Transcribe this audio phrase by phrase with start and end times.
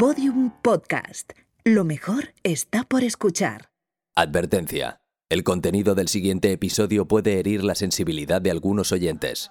[0.00, 1.34] Podium Podcast.
[1.62, 3.68] Lo mejor está por escuchar.
[4.16, 5.02] Advertencia.
[5.28, 9.50] El contenido del siguiente episodio puede herir la sensibilidad de algunos oyentes.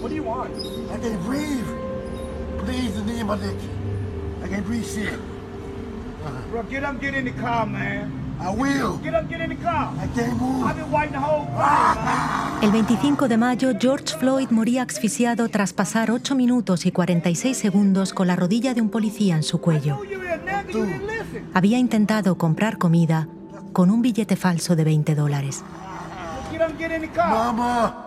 [0.00, 0.56] What do you want?
[0.90, 1.66] I can't breathe.
[2.64, 3.60] Please, the name of Nick.
[4.42, 5.20] I can't breathe shit.
[6.50, 8.25] Bro, get up, get in the car, man.
[8.40, 8.98] I will.
[9.02, 9.92] Get up, get in the car.
[9.98, 10.66] I can't move.
[10.66, 12.62] I've been waiting the whole time.
[12.62, 18.12] El 25 de mayo, George Floyd moría asfixiado tras pasar 8 minutos y 46 segundos
[18.12, 20.00] con la rodilla de un policía en su cuello.
[21.54, 23.28] Había intentado comprar comida
[23.72, 25.62] con un billete falso de 20 dólares.
[26.50, 27.28] Get up, get in the car.
[27.28, 28.05] Mama.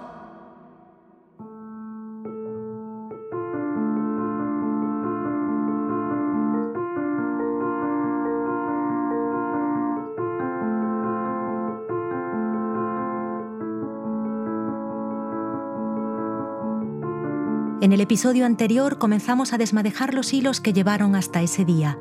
[17.90, 21.98] En el episodio anterior comenzamos a desmadejar los hilos que llevaron hasta ese día.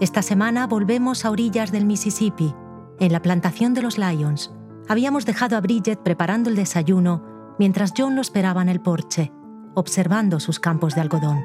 [0.00, 2.52] Esta semana volvemos a orillas del Mississippi,
[2.98, 4.52] en la plantación de los Lions.
[4.88, 7.22] Habíamos dejado a Bridget preparando el desayuno
[7.60, 9.30] mientras John lo esperaba en el porche,
[9.76, 11.44] observando sus campos de algodón.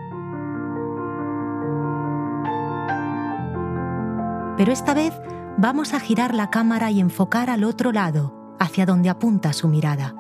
[4.57, 5.13] Pero esta vez
[5.59, 10.15] vamos a girar la cámara y enfocar al otro lado, hacia donde apunta su mirada.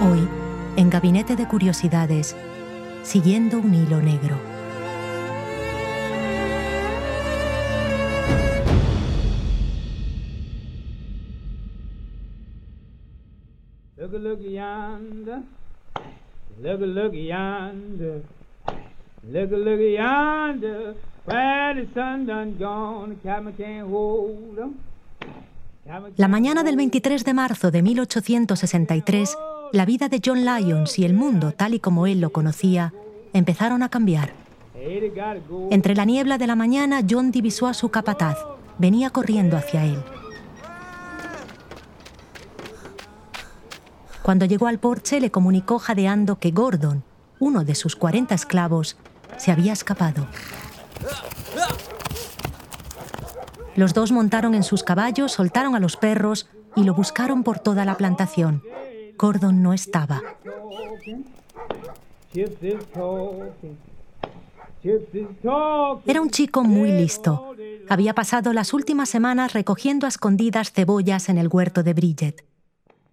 [0.00, 0.28] Hoy,
[0.76, 2.36] en Gabinete de Curiosidades,
[3.02, 4.36] siguiendo un hilo negro.
[13.96, 15.42] Look a look yonder.
[16.62, 18.22] Look a look yonder.
[19.24, 20.94] Look a look yonder.
[21.26, 24.74] Where the sun done gone, the cabin can't hold 'em.
[25.84, 29.36] Cabin La mañana del 23 de marzo de 1863,
[29.72, 32.92] la vida de John Lyons y el mundo tal y como él lo conocía
[33.32, 34.32] empezaron a cambiar.
[35.70, 38.38] Entre la niebla de la mañana, John divisó a su capataz.
[38.78, 40.02] Venía corriendo hacia él.
[44.22, 47.02] Cuando llegó al porche, le comunicó jadeando que Gordon,
[47.40, 48.96] uno de sus 40 esclavos,
[49.36, 50.26] se había escapado.
[53.74, 57.84] Los dos montaron en sus caballos, soltaron a los perros y lo buscaron por toda
[57.84, 58.62] la plantación.
[59.18, 60.22] Gordon no estaba.
[66.06, 67.54] Era un chico muy listo.
[67.88, 72.44] Había pasado las últimas semanas recogiendo a escondidas cebollas en el huerto de Bridget.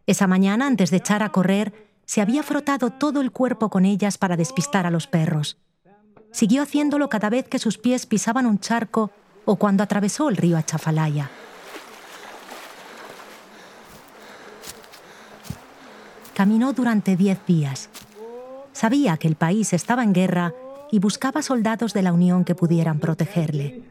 [0.05, 1.73] Esa mañana, antes de echar a correr,
[2.05, 5.57] se había frotado todo el cuerpo con ellas para despistar a los perros.
[6.31, 9.09] Siguió haciéndolo cada vez que sus pies pisaban un charco
[9.45, 11.31] o cuando atravesó el río Achafalaya.
[16.35, 17.89] Caminó durante diez días.
[18.73, 20.53] Sabía que el país estaba en guerra
[20.91, 23.83] y buscaba soldados de la Unión que pudieran protegerle.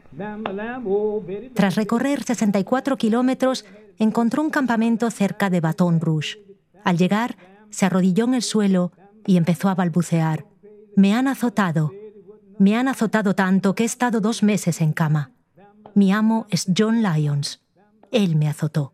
[1.55, 3.65] Tras recorrer 64 kilómetros,
[3.97, 6.37] encontró un campamento cerca de Baton Rouge.
[6.83, 7.35] Al llegar,
[7.71, 8.91] se arrodilló en el suelo
[9.25, 10.45] y empezó a balbucear.
[10.95, 11.91] Me han azotado.
[12.59, 15.31] Me han azotado tanto que he estado dos meses en cama.
[15.95, 17.63] Mi amo es John Lyons.
[18.11, 18.93] Él me azotó.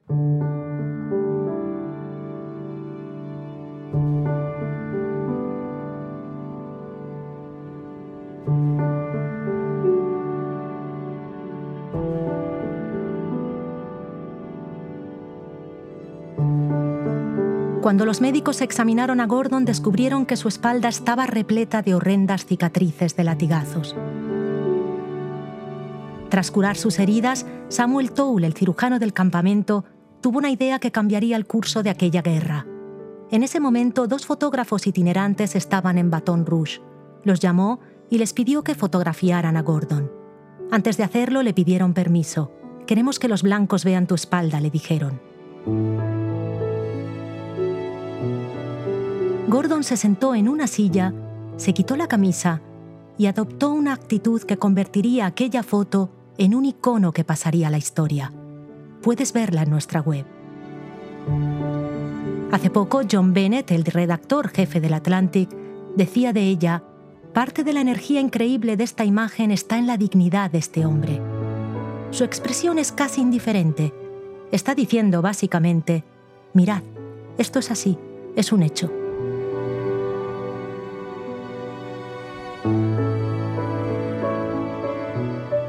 [17.92, 23.18] Cuando los médicos examinaron a Gordon, descubrieron que su espalda estaba repleta de horrendas cicatrices
[23.18, 23.98] de latigazos.
[26.30, 29.84] Tras curar sus heridas, Samuel Toole, el cirujano del campamento,
[30.22, 32.66] tuvo una idea que cambiaría el curso de aquella guerra.
[33.32, 36.82] En ese momento, dos fotógrafos itinerantes estaban en Baton Rouge.
[37.24, 40.12] Los llamó y les pidió que fotografiaran a Gordon.
[40.70, 42.52] Antes de hacerlo, le pidieron permiso.
[42.86, 45.22] Queremos que los blancos vean tu espalda, le dijeron.
[49.48, 51.14] Gordon se sentó en una silla,
[51.56, 52.62] se quitó la camisa
[53.18, 57.78] y adoptó una actitud que convertiría aquella foto en un icono que pasaría a la
[57.78, 58.34] historia.
[59.02, 60.26] Puedes verla en nuestra web.
[62.52, 65.50] Hace poco, John Bennett, el redactor jefe del Atlantic,
[65.96, 66.84] decía de ella,
[67.34, 71.22] parte de la energía increíble de esta imagen está en la dignidad de este hombre.
[72.10, 73.94] Su expresión es casi indiferente.
[74.52, 76.04] Está diciendo básicamente,
[76.54, 76.84] mirad,
[77.38, 77.98] esto es así,
[78.36, 78.92] es un hecho.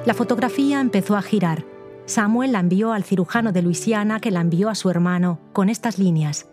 [0.05, 1.65] La fotografía empezó a girar.
[2.07, 6.01] Samuel la envió al cirujano de Luisiana que la envió a su hermano con estas
[6.01, 6.49] líneas.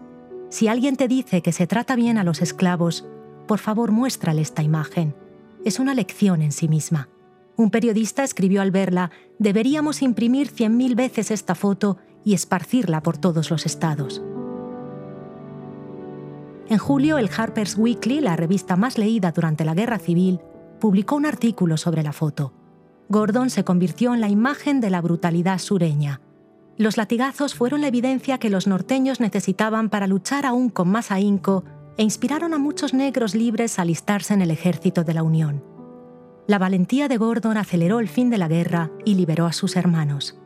[0.50, 3.06] Si alguien te dice que se trata bien a los esclavos,
[3.48, 5.16] por favor muéstrale esta imagen.
[5.63, 7.10] Es una lección en sí misma.
[7.56, 13.18] Un periodista escribió al verla, deberíamos imprimir cien mil veces esta foto y esparcirla por
[13.18, 14.24] todos los estados.
[16.69, 20.40] En julio, el Harper's Weekly, la revista más leída durante la Guerra Civil,
[20.80, 22.54] publicó un artículo sobre la foto.
[23.10, 26.22] Gordon se convirtió en la imagen de la brutalidad sureña.
[26.80, 31.66] Los latigazos fueron la evidencia que los norteños necesitaban para luchar aún con más ahínco
[31.98, 35.62] e inspiraron a muchos negros libres a alistarse en el ejército de la Unión.
[36.48, 40.40] La valentía de Gordon aceleró el fin de la guerra y liberó a sus hermanos.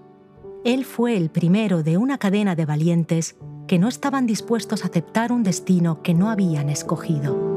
[0.65, 3.35] Él fue el primero de una cadena de valientes
[3.67, 7.52] que no estaban dispuestos a aceptar un destino que no habían escogido.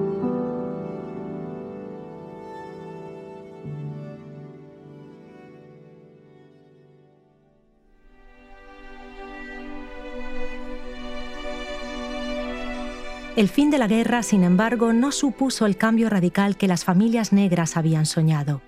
[13.36, 17.34] El fin de la guerra, sin embargo, no supuso el cambio radical que las familias
[17.34, 18.62] negras habían soñado.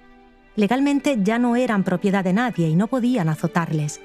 [0.57, 4.03] Legalmente ya no eran propiedad de nadie y no podían azotarles.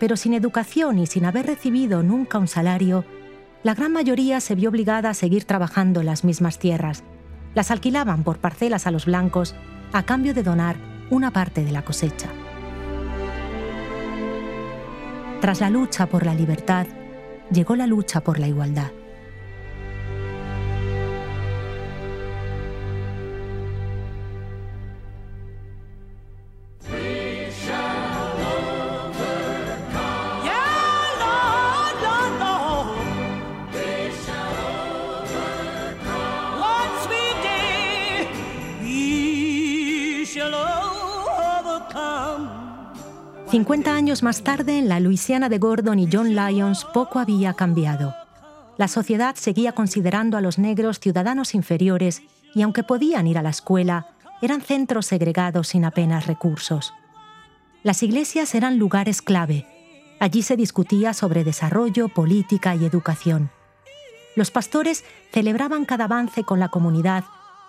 [0.00, 3.04] Pero sin educación y sin haber recibido nunca un salario,
[3.62, 7.04] la gran mayoría se vio obligada a seguir trabajando en las mismas tierras.
[7.54, 9.54] Las alquilaban por parcelas a los blancos
[9.92, 10.78] a cambio de donar
[11.10, 12.28] una parte de la cosecha.
[15.40, 16.88] Tras la lucha por la libertad,
[17.52, 18.90] llegó la lucha por la igualdad.
[43.52, 48.14] 50 años más tarde, en la Luisiana de Gordon y John Lyons, poco había cambiado.
[48.78, 52.22] La sociedad seguía considerando a los negros ciudadanos inferiores
[52.54, 54.06] y aunque podían ir a la escuela,
[54.40, 56.94] eran centros segregados sin apenas recursos.
[57.82, 59.66] Las iglesias eran lugares clave.
[60.18, 63.50] Allí se discutía sobre desarrollo, política y educación.
[64.34, 67.24] Los pastores celebraban cada avance con la comunidad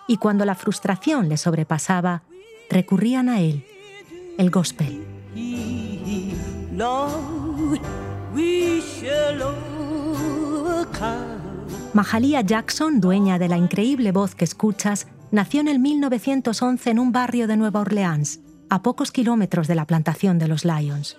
[0.08, 2.22] y cuando la frustración les sobrepasaba,
[2.70, 3.66] recurrían a él,
[4.38, 5.13] el gospel.
[11.92, 17.12] Mahalia Jackson, dueña de la increíble voz que escuchas, nació en el 1911 en un
[17.12, 18.40] barrio de Nueva Orleans,
[18.70, 21.16] a pocos kilómetros de la plantación de los Lions.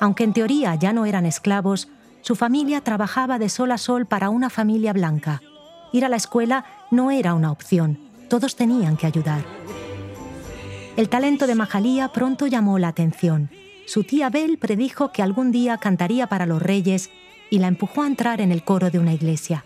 [0.00, 1.88] Aunque en teoría ya no eran esclavos,
[2.22, 5.40] su familia trabajaba de sol a sol para una familia blanca.
[5.92, 7.98] Ir a la escuela no era una opción,
[8.28, 9.44] todos tenían que ayudar.
[10.96, 13.50] El talento de Mahalia pronto llamó la atención
[13.86, 17.10] su tía Belle predijo que algún día cantaría para los reyes
[17.50, 19.64] y la empujó a entrar en el coro de una iglesia.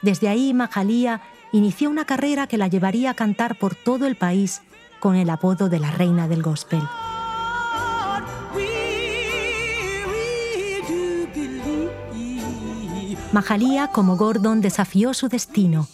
[0.00, 1.20] Desde ahí, Mahalía
[1.52, 4.62] inició una carrera que la llevaría a cantar por todo el país
[5.00, 6.82] con el apodo de la reina del gospel.
[13.32, 15.88] Mahalía, como Gordon, desafió su destino.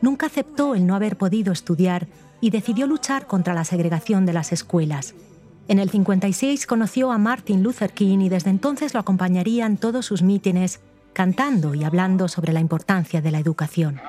[0.00, 2.08] Nunca aceptó el no haber podido estudiar
[2.42, 5.14] y decidió luchar contra la segregación de las escuelas.
[5.68, 10.04] En el 56 conoció a Martin Luther King y desde entonces lo acompañaría en todos
[10.04, 10.80] sus mítines,
[11.12, 14.00] cantando y hablando sobre la importancia de la educación.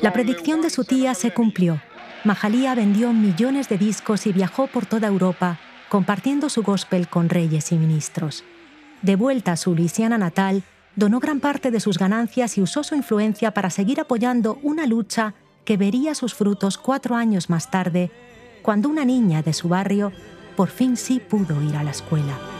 [0.00, 1.80] La predicción de su tía se cumplió.
[2.24, 5.58] Mahalia vendió millones de discos y viajó por toda Europa
[5.92, 8.44] compartiendo su gospel con reyes y ministros.
[9.02, 10.62] De vuelta a su Luisiana natal,
[10.96, 15.34] donó gran parte de sus ganancias y usó su influencia para seguir apoyando una lucha
[15.66, 18.10] que vería sus frutos cuatro años más tarde,
[18.62, 20.12] cuando una niña de su barrio
[20.56, 22.51] por fin sí pudo ir a la escuela.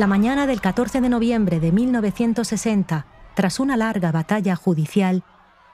[0.00, 3.04] La mañana del 14 de noviembre de 1960,
[3.34, 5.24] tras una larga batalla judicial,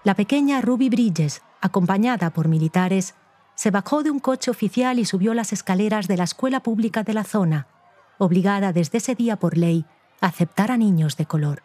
[0.02, 3.14] la pequeña Ruby Bridges, acompañada por militares,
[3.54, 7.14] se bajó de un coche oficial y subió las escaleras de la escuela pública de
[7.14, 7.68] la zona,
[8.18, 9.84] obligada desde ese día por ley
[10.20, 11.62] a aceptar a niños de color.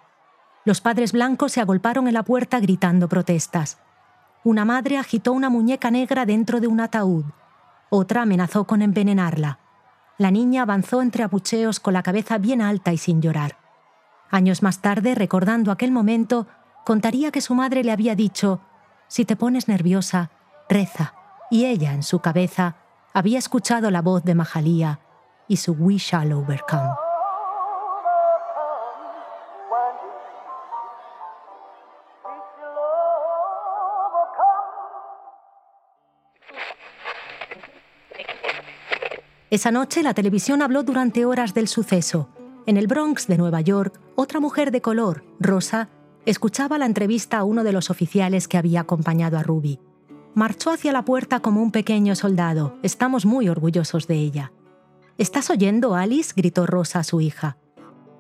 [0.63, 3.80] Los padres blancos se agolparon en la puerta gritando protestas.
[4.44, 7.25] Una madre agitó una muñeca negra dentro de un ataúd.
[7.89, 9.58] Otra amenazó con envenenarla.
[10.22, 13.58] La niña avanzó entre abucheos con la cabeza bien alta y sin llorar.
[14.30, 16.46] Años más tarde, recordando aquel momento,
[16.86, 18.62] contaría que su madre le había dicho,
[19.08, 20.30] si te pones nerviosa,
[20.70, 21.16] reza,
[21.50, 22.75] y ella, en su cabeza,
[23.16, 25.00] había escuchado la voz de Mahalía
[25.48, 27.11] y su We Shall Overcome.
[39.51, 42.29] Esa noche la televisión habló durante horas del suceso.
[42.65, 45.89] En el Bronx de Nueva York, otra mujer de color, Rosa,
[46.25, 49.81] escuchaba la entrevista a uno de los oficiales que había acompañado a Ruby.
[50.36, 52.77] Marchó hacia la puerta como un pequeño soldado.
[52.81, 54.53] Estamos muy orgullosos de ella.
[55.17, 56.31] ¿Estás oyendo, Alice?
[56.34, 57.58] gritó Rosa a su hija.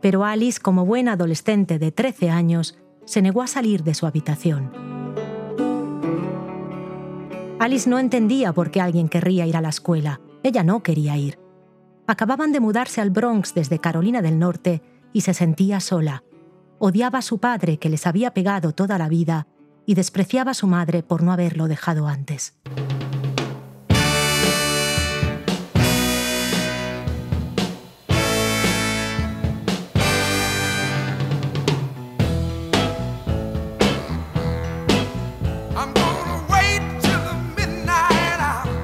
[0.01, 4.69] Pero Alice, como buena adolescente de 13 años, se negó a salir de su habitación.
[7.57, 10.19] Alice no entendía por qué alguien querría ir a la escuela.
[10.43, 11.39] Ella no quería ir.
[12.07, 14.81] Acababan de mudarse al Bronx desde Carolina del Norte
[15.13, 16.23] y se sentía sola.
[16.79, 19.47] Odiaba a su padre que les había pegado toda la vida
[19.85, 22.55] y despreciaba a su madre por no haberlo dejado antes.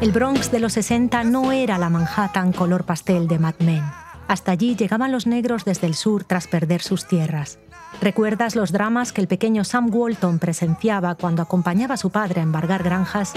[0.07, 3.83] El Bronx de los 60 no era la Manhattan color pastel de Mad Men.
[4.29, 7.59] Hasta allí llegaban los negros desde el sur tras perder sus tierras.
[8.01, 12.43] ¿Recuerdas los dramas que el pequeño Sam Walton presenciaba cuando acompañaba a su padre a
[12.43, 13.33] embargar granjas?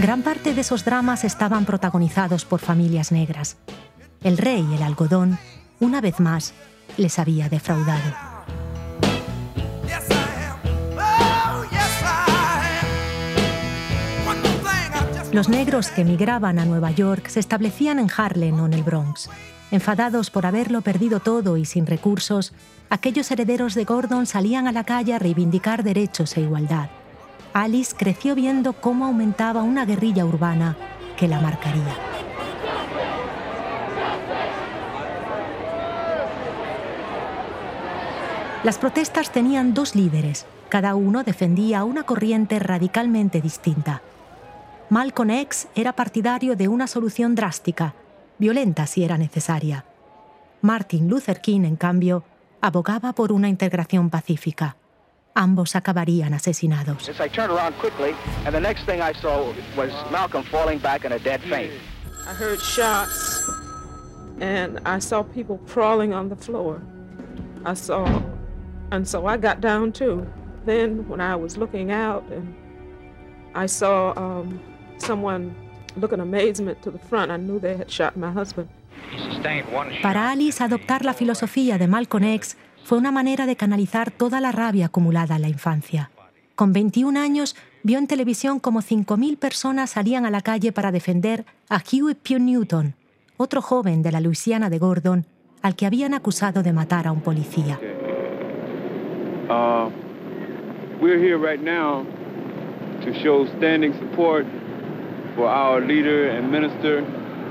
[0.00, 3.58] Gran parte de esos dramas estaban protagonizados por familias negras.
[4.22, 5.38] El rey, el algodón,
[5.80, 6.54] una vez más,
[6.96, 8.33] les había defraudado.
[15.34, 19.28] Los negros que emigraban a Nueva York se establecían en Harlem o en el Bronx.
[19.72, 22.52] Enfadados por haberlo perdido todo y sin recursos,
[22.88, 26.88] aquellos herederos de Gordon salían a la calle a reivindicar derechos e igualdad.
[27.52, 30.76] Alice creció viendo cómo aumentaba una guerrilla urbana
[31.16, 31.96] que la marcaría.
[38.62, 44.00] Las protestas tenían dos líderes, cada uno defendía una corriente radicalmente distinta.
[44.94, 47.96] Malcolm X era partidario de una solución drástica,
[48.38, 49.84] violenta si era necesaria.
[50.60, 52.22] Martin Luther King, en cambio,
[52.60, 54.76] abogaba por una integración pacífica.
[55.34, 57.08] Ambos acabarían asesinados.
[57.08, 57.18] I
[62.38, 63.42] heard shots
[64.40, 66.80] and I saw people crawling on the floor.
[67.66, 68.06] I saw,
[68.92, 70.24] and so I got down too.
[70.64, 72.54] Then when I was looking out and
[73.56, 74.60] I saw um,
[80.02, 84.52] para Alice, adoptar la filosofía de Malcolm X fue una manera de canalizar toda la
[84.52, 86.10] rabia acumulada en la infancia.
[86.54, 91.44] Con 21 años, vio en televisión como 5.000 personas salían a la calle para defender
[91.68, 92.38] a Huey P.
[92.38, 92.94] Newton,
[93.36, 95.26] otro joven de la Luisiana de Gordon,
[95.62, 97.80] al que habían acusado de matar a un policía.
[99.48, 99.90] Uh,
[101.00, 102.04] we're here right now
[103.04, 104.46] to show standing support
[105.34, 106.98] for our leader and minister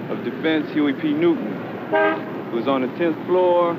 [0.09, 1.13] of defense, Huey P.
[1.13, 1.51] Newton,
[2.49, 3.77] who was on the 10th floor.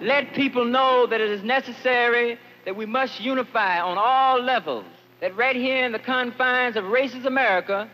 [0.00, 4.84] Let people know that it is necessary that we must unify on all levels,
[5.20, 7.88] that right here in the confines of racist America,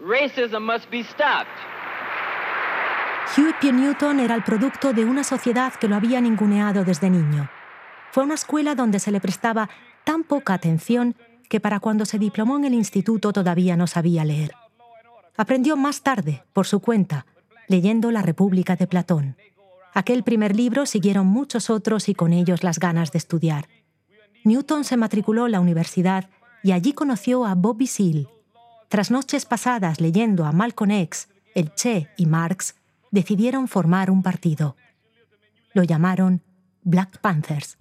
[0.00, 1.50] racism must be stopped.
[3.34, 3.72] Huey P.
[3.72, 7.48] Newton era el producto de una sociedad que lo había ninguneado desde niño.
[8.10, 9.70] Fue una escuela donde se le prestaba
[10.04, 11.14] tan poca atención
[11.52, 14.52] que para cuando se diplomó en el instituto todavía no sabía leer.
[15.36, 17.26] Aprendió más tarde, por su cuenta,
[17.68, 19.36] leyendo La República de Platón.
[19.92, 23.68] Aquel primer libro siguieron muchos otros y con ellos las ganas de estudiar.
[24.44, 26.30] Newton se matriculó en la universidad
[26.62, 28.28] y allí conoció a Bobby Seale.
[28.88, 32.76] Tras noches pasadas leyendo a Malcolm X, el Che y Marx,
[33.10, 34.74] decidieron formar un partido.
[35.74, 36.40] Lo llamaron
[36.82, 37.76] Black Panthers.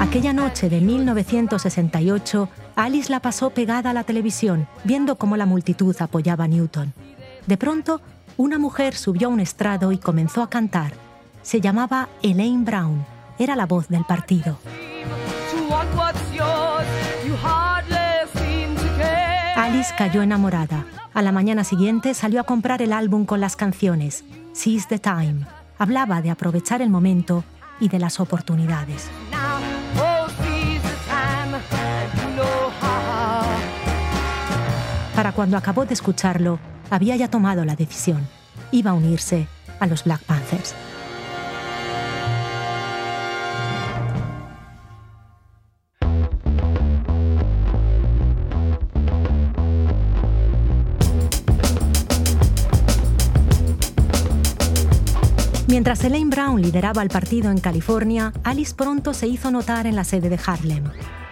[0.00, 5.94] Aquella noche de 1968, Alice la pasó pegada a la televisión, viendo cómo la multitud
[6.00, 6.92] apoyaba a Newton.
[7.46, 8.00] De pronto,
[8.36, 10.92] una mujer subió a un estrado y comenzó a cantar.
[11.42, 13.04] Se llamaba Elaine Brown.
[13.38, 14.58] Era la voz del partido.
[19.56, 20.84] Alice cayó enamorada.
[21.12, 24.24] A la mañana siguiente salió a comprar el álbum con las canciones.
[24.52, 25.46] Seize the Time.
[25.78, 27.44] Hablaba de aprovechar el momento
[27.80, 29.10] y de las oportunidades.
[35.14, 36.58] Para cuando acabó de escucharlo,
[36.90, 38.26] había ya tomado la decisión.
[38.72, 39.46] Iba a unirse
[39.78, 40.74] a los Black Panthers.
[55.74, 60.04] Mientras Elaine Brown lideraba el partido en California, Alice pronto se hizo notar en la
[60.04, 60.84] sede de Harlem.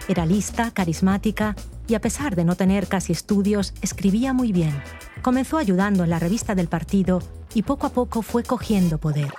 [0.09, 1.55] Era lista, carismática
[1.87, 4.73] y a pesar de no tener casi estudios, escribía muy bien.
[5.21, 7.23] Comenzó ayudando en la revista del partido
[7.53, 9.31] y poco a poco fue cogiendo poder.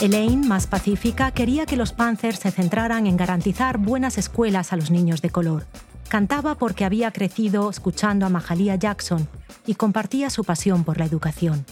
[0.00, 4.90] Elaine, más pacífica, quería que los Panthers se centraran en garantizar buenas escuelas a los
[4.90, 5.66] niños de color.
[6.08, 9.28] Cantaba porque había crecido escuchando a Mahalia Jackson
[9.66, 11.66] y compartía su pasión por la educación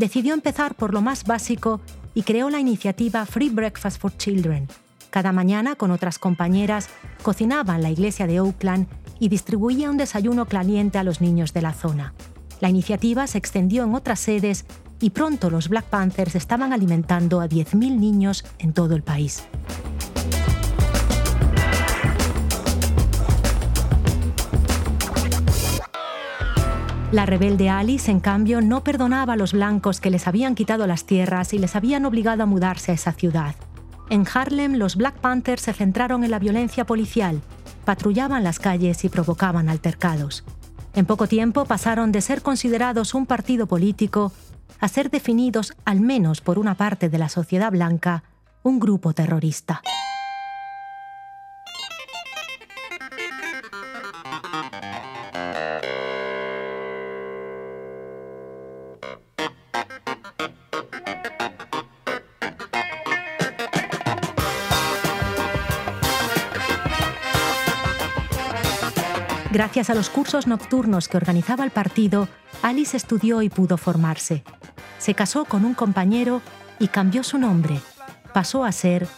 [0.00, 1.80] decidió empezar por lo más básico
[2.14, 4.66] y creó la iniciativa Free Breakfast for Children.
[5.10, 6.88] Cada mañana, con otras compañeras,
[7.22, 8.88] cocinaba en la iglesia de Oakland
[9.20, 12.14] y distribuía un desayuno caliente a los niños de la zona.
[12.60, 14.64] La iniciativa se extendió en otras sedes
[15.00, 19.44] y pronto los Black Panthers estaban alimentando a 10.000 niños en todo el país.
[27.12, 31.06] La rebelde Alice, en cambio, no perdonaba a los blancos que les habían quitado las
[31.06, 33.56] tierras y les habían obligado a mudarse a esa ciudad.
[34.10, 37.40] En Harlem, los Black Panthers se centraron en la violencia policial,
[37.84, 40.44] patrullaban las calles y provocaban altercados.
[40.94, 44.32] En poco tiempo pasaron de ser considerados un partido político
[44.78, 48.22] a ser definidos, al menos por una parte de la sociedad blanca,
[48.62, 49.82] un grupo terrorista.
[69.52, 72.28] Gracias a los cursos nocturnos que organizaba el partido,
[72.62, 74.44] Alice estudió y pudo formarse.
[74.98, 76.40] Se casó con un compañero
[76.78, 77.80] y cambió su nombre.
[78.32, 79.08] Pasó a ser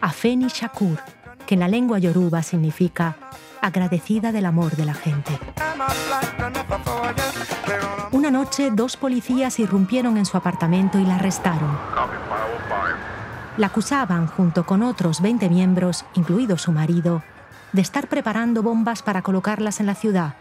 [0.00, 0.98] Afeni Shakur,
[1.46, 3.16] que en la lengua yoruba significa
[3.60, 5.38] agradecida del amor de la gente.
[8.32, 11.78] Noche, dos policías irrumpieron en su apartamento y la arrestaron.
[13.58, 17.22] La acusaban, junto con otros 20 miembros, incluido su marido,
[17.72, 20.34] de estar preparando bombas para colocarlas en la ciudad,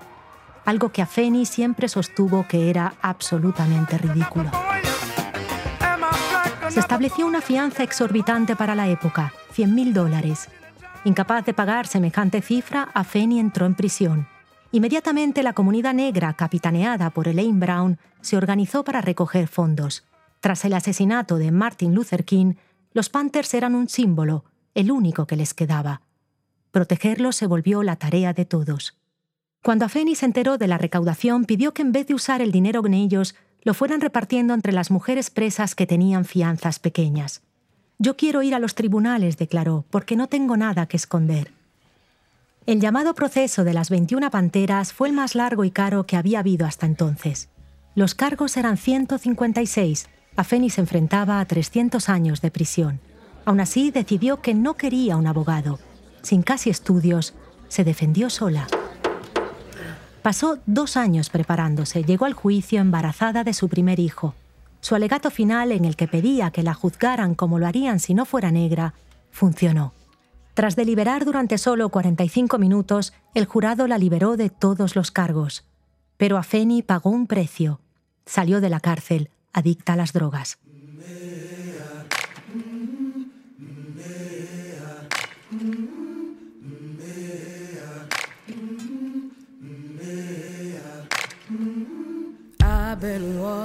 [0.63, 4.49] algo que a Feni siempre sostuvo que era absolutamente ridículo.
[6.69, 10.47] Se estableció una fianza exorbitante para la época, 100.000 dólares.
[11.04, 14.31] Incapaz de pagar semejante cifra, Afeni entró en prisión.
[14.73, 20.05] Inmediatamente la comunidad negra, capitaneada por Elaine Brown, se organizó para recoger fondos.
[20.39, 22.53] Tras el asesinato de Martin Luther King,
[22.93, 26.01] los Panthers eran un símbolo, el único que les quedaba.
[26.71, 28.97] Protegerlos se volvió la tarea de todos.
[29.62, 32.86] Cuando Afeni se enteró de la recaudación, pidió que en vez de usar el dinero
[32.86, 37.43] en ellos, lo fueran repartiendo entre las mujeres presas que tenían fianzas pequeñas.
[37.99, 41.53] Yo quiero ir a los tribunales, declaró, porque no tengo nada que esconder.
[42.65, 46.39] El llamado proceso de las 21 panteras fue el más largo y caro que había
[46.39, 47.50] habido hasta entonces.
[47.95, 50.08] Los cargos eran 156.
[50.36, 53.00] Afeni se enfrentaba a 300 años de prisión.
[53.45, 55.80] Aún así, decidió que no quería un abogado
[56.21, 57.34] sin casi estudios,
[57.67, 58.67] se defendió sola.
[60.21, 64.36] Pasó dos años preparándose, llegó al juicio embarazada de su primer hijo.
[64.82, 68.26] Su alegato final, en el que pedía que la juzgaran como lo harían si no
[68.26, 68.93] fuera negra,
[69.32, 69.93] funcionó.
[70.53, 75.65] Tras deliberar durante solo 45 minutos, el jurado la liberó de todos los cargos.
[76.17, 77.79] Pero Afeni pagó un precio.
[78.25, 80.59] Salió de la cárcel, adicta a las drogas.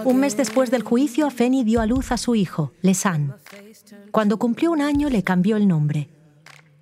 [0.04, 3.34] Un mes después del juicio, Feni dio a luz a su hijo, Lesan.
[4.12, 6.08] Cuando cumplió un año le cambió el nombre.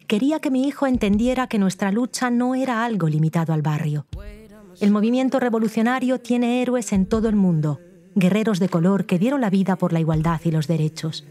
[0.06, 4.06] Quería que mi hijo entendiera que nuestra lucha no era algo limitado al barrio.
[4.80, 7.80] El movimiento revolucionario tiene héroes en todo el mundo,
[8.14, 11.24] guerreros de color que dieron la vida por la igualdad y los derechos.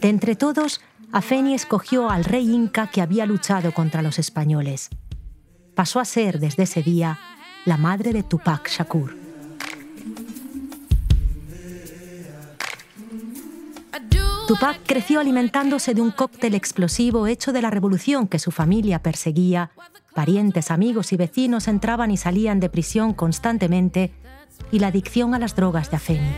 [0.00, 0.80] De entre todos,
[1.12, 4.88] Afeni escogió al rey inca que había luchado contra los españoles.
[5.74, 7.18] Pasó a ser, desde ese día,
[7.66, 9.19] la madre de Tupac Shakur.
[14.50, 19.70] Tupac creció alimentándose de un cóctel explosivo hecho de la revolución que su familia perseguía.
[20.12, 24.12] Parientes, amigos y vecinos entraban y salían de prisión constantemente
[24.72, 26.32] y la adicción a las drogas de Afeni.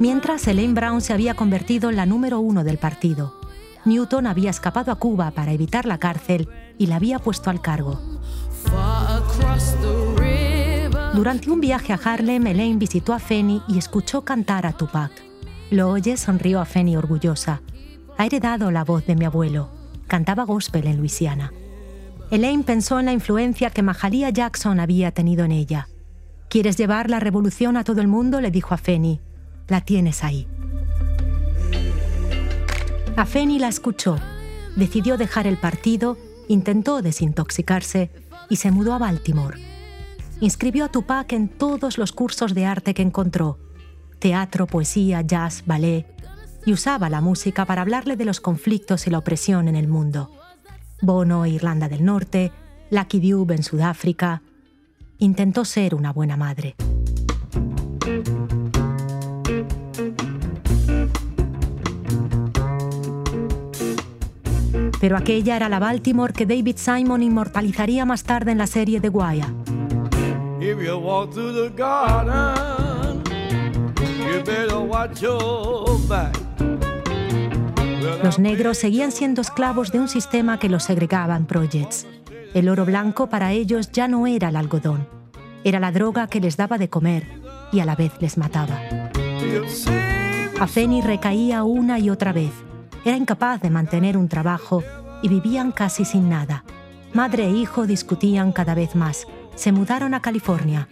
[0.00, 3.38] Mientras, Elaine Brown se había convertido en la número uno del partido.
[3.84, 8.00] Newton había escapado a Cuba para evitar la cárcel y la había puesto al cargo.
[11.14, 15.28] Durante un viaje a Harlem, Elaine visitó a Fanny y escuchó cantar a Tupac.
[15.70, 17.60] Lo oye, sonrió a Fanny orgullosa.
[18.16, 19.70] Ha heredado la voz de mi abuelo.
[20.06, 21.52] Cantaba gospel en Luisiana.
[22.30, 25.88] Elaine pensó en la influencia que Mahalia Jackson había tenido en ella.
[26.48, 28.40] ¿Quieres llevar la revolución a todo el mundo?
[28.40, 29.20] le dijo a Fanny.
[29.68, 30.46] La tienes ahí.
[33.16, 34.16] A Fanny la escuchó.
[34.74, 36.16] Decidió dejar el partido,
[36.48, 38.10] intentó desintoxicarse
[38.48, 39.60] y se mudó a Baltimore.
[40.40, 43.58] Inscribió a Tupac en todos los cursos de arte que encontró.
[44.18, 46.06] Teatro, poesía, jazz, ballet.
[46.66, 50.30] Y usaba la música para hablarle de los conflictos y la opresión en el mundo.
[51.00, 52.52] Bono, Irlanda del Norte,
[52.90, 54.42] Lucky Dube en Sudáfrica.
[55.18, 56.74] Intentó ser una buena madre.
[65.00, 69.10] Pero aquella era la Baltimore que David Simon inmortalizaría más tarde en la serie The
[69.10, 69.46] Wire.
[78.22, 82.06] Los negros seguían siendo esclavos de un sistema que los segregaba en projects.
[82.54, 85.06] El oro blanco para ellos ya no era el algodón,
[85.64, 87.26] era la droga que les daba de comer
[87.72, 88.78] y a la vez les mataba.
[90.60, 92.52] A Feni recaía una y otra vez.
[93.04, 94.82] Era incapaz de mantener un trabajo
[95.22, 96.64] y vivían casi sin nada.
[97.12, 99.26] Madre e hijo discutían cada vez más.
[99.54, 100.88] Se mudaron a California.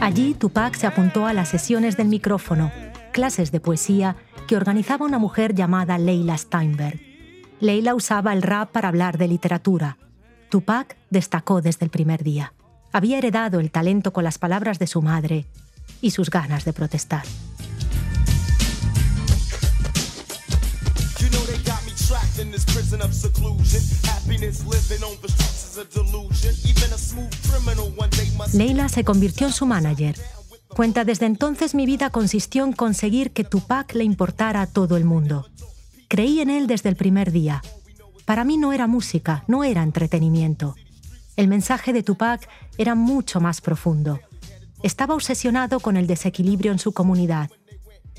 [0.00, 2.70] Allí Tupac se apuntó a las sesiones del micrófono,
[3.12, 7.00] clases de poesía que organizaba una mujer llamada Leila Steinberg.
[7.60, 9.96] Leila usaba el rap para hablar de literatura.
[10.50, 12.52] Tupac destacó desde el primer día.
[12.92, 15.46] Había heredado el talento con las palabras de su madre
[16.02, 17.24] y sus ganas de protestar.
[28.52, 30.16] Leila se convirtió en su manager.
[30.68, 35.04] Cuenta, desde entonces mi vida consistió en conseguir que Tupac le importara a todo el
[35.04, 35.46] mundo.
[36.08, 37.62] Creí en él desde el primer día.
[38.24, 40.74] Para mí no era música, no era entretenimiento.
[41.36, 44.20] El mensaje de Tupac era mucho más profundo.
[44.82, 47.50] Estaba obsesionado con el desequilibrio en su comunidad.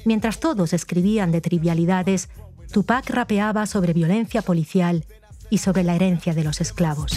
[0.05, 2.29] Mientras todos escribían de trivialidades,
[2.71, 5.05] Tupac rapeaba sobre violencia policial
[5.49, 7.11] y sobre la herencia de los esclavos.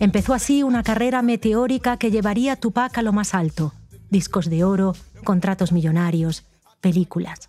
[0.00, 3.72] Empezó así una carrera meteórica que llevaría a Tupac a lo más alto.
[4.10, 6.44] Discos de oro, contratos millonarios,
[6.80, 7.48] películas.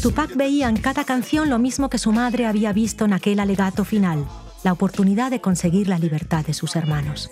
[0.00, 3.84] Tupac veía en cada canción lo mismo que su madre había visto en aquel alegato
[3.84, 4.26] final,
[4.64, 7.30] la oportunidad de conseguir la libertad de sus hermanos.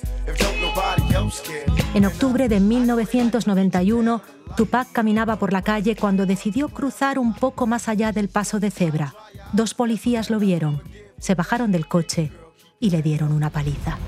[1.94, 4.22] En octubre de 1991,
[4.56, 8.70] Tupac caminaba por la calle cuando decidió cruzar un poco más allá del paso de
[8.70, 9.14] cebra.
[9.52, 10.83] Dos policías lo vieron,
[11.18, 12.33] se bajaron del coche
[12.78, 13.98] y le dieron una paliza.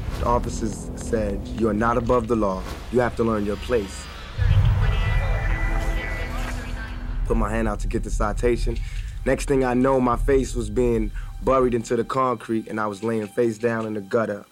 [7.26, 8.76] Put my hand out to get the citation.
[9.24, 11.12] Next thing I know, my face was being
[11.44, 14.44] buried into the concrete and I was laying face down in the gutter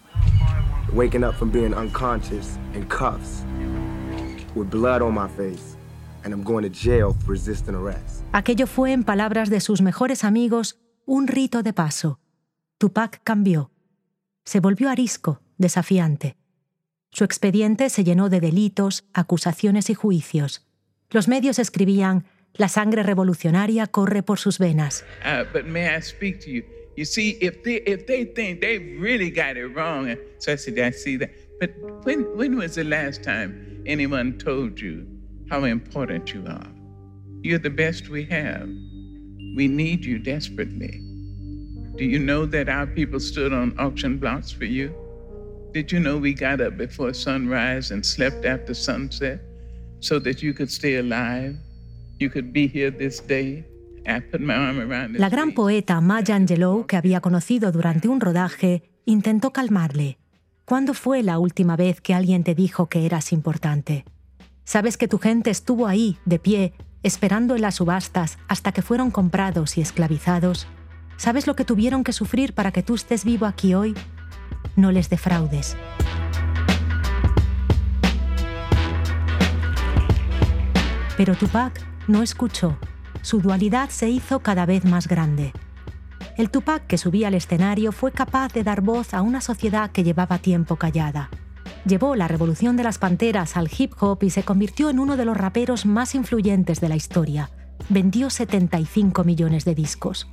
[0.94, 3.44] waking up from being unconscious in cuffs
[4.54, 5.76] with blood on my face
[6.24, 8.24] and I'm going to jail for resisting arrest.
[8.32, 12.20] Aquello fue, en palabras de sus mejores amigos, un rito de paso.
[12.78, 13.70] Tupac cambió.
[14.44, 16.36] Se volvió arisco, desafiante.
[17.10, 20.66] Su expediente se llenó de delitos, acusaciones y juicios.
[21.10, 22.24] Los medios escribían,
[22.54, 25.04] la sangre revolucionaria corre por sus venas.
[25.24, 26.62] Uh, but may I speak to you?
[27.00, 30.78] You see, if they if they think they really got it wrong, so I said,
[30.78, 31.30] I see that.
[31.58, 31.70] But
[32.04, 35.06] when when was the last time anyone told you
[35.48, 36.70] how important you are?
[37.40, 38.68] You're the best we have.
[39.56, 41.00] We need you desperately.
[41.96, 44.92] Do you know that our people stood on auction blocks for you?
[45.72, 49.40] Did you know we got up before sunrise and slept after sunset
[50.00, 51.56] so that you could stay alive?
[52.18, 53.64] You could be here this day?
[54.04, 60.18] La gran poeta Maya Angelou, que había conocido durante un rodaje, intentó calmarle.
[60.64, 64.04] ¿Cuándo fue la última vez que alguien te dijo que eras importante?
[64.64, 69.10] ¿Sabes que tu gente estuvo ahí, de pie, esperando en las subastas hasta que fueron
[69.10, 70.66] comprados y esclavizados?
[71.16, 73.94] ¿Sabes lo que tuvieron que sufrir para que tú estés vivo aquí hoy?
[74.76, 75.76] No les defraudes.
[81.16, 82.78] Pero Tupac no escuchó
[83.22, 85.52] su dualidad se hizo cada vez más grande.
[86.36, 90.04] El Tupac que subía al escenario fue capaz de dar voz a una sociedad que
[90.04, 91.30] llevaba tiempo callada.
[91.84, 95.24] Llevó la revolución de las panteras al hip hop y se convirtió en uno de
[95.24, 97.50] los raperos más influyentes de la historia.
[97.88, 100.28] Vendió 75 millones de discos.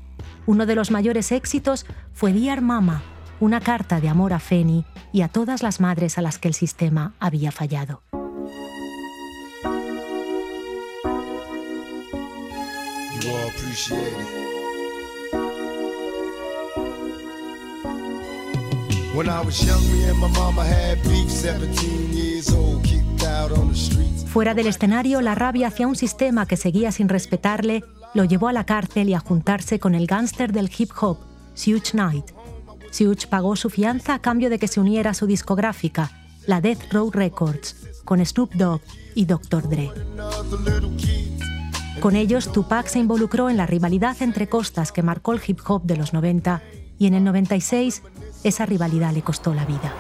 [0.46, 3.02] Uno de los mayores éxitos fue Dear Mama,
[3.40, 6.54] una carta de amor a Feni y a todas las madres a las que el
[6.54, 8.04] sistema había fallado.
[24.26, 27.84] Fuera del escenario, la rabia hacia un sistema que seguía sin respetarle
[28.16, 31.20] lo llevó a la cárcel y a juntarse con el gángster del hip hop,
[31.54, 32.32] Suge Knight.
[32.90, 36.12] Suge pagó su fianza a cambio de que se uniera a su discográfica,
[36.48, 38.82] la Death Row Records, con Snoop Dogg
[39.14, 39.70] y Dr.
[39.70, 39.92] Dre.
[42.02, 45.84] Con ellos, Tupac se involucró en la rivalidad entre costas que marcó el hip hop
[45.84, 46.62] de los 90
[47.00, 48.04] y en el 96
[48.44, 49.94] esa rivalidad le costó la vida.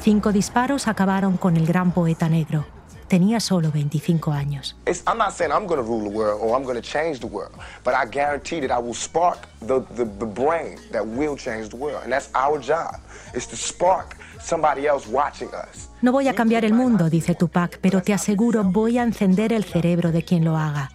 [0.00, 2.73] Cinco disparos acabaron con el gran poeta negro.
[3.08, 4.76] Tenía solo 25 años.
[5.06, 7.26] I'm not saying I'm going to rule the world or I'm going to change the
[7.26, 7.52] world,
[7.84, 11.76] but I guarantee that I will spark the, the, the brain that will change the
[11.76, 12.02] world.
[12.02, 12.96] And that's our job,
[13.34, 15.90] is to spark somebody else watching us.
[16.02, 19.64] No voy a cambiar el mundo, dice Tupac, pero te aseguro voy a encender el
[19.64, 20.90] cerebro de quien lo haga.